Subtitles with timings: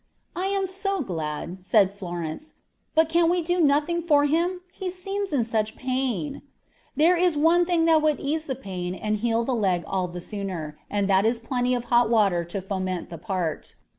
[0.35, 2.53] "'I am so glad,' said Florence;
[2.95, 4.61] 'but can we do nothing for him?
[4.71, 6.41] he seems in such pain.'
[6.95, 10.19] "'There is one thing that would ease the pain and heal the leg all the
[10.19, 13.75] sooner, and that is plenty of hot water to foment the part.'